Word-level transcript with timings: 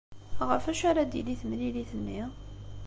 Ɣef 0.49 0.63
wacu 0.67 0.85
ara 0.89 1.03
d-tili 1.07 1.35
temlilit-nni? 1.41 2.21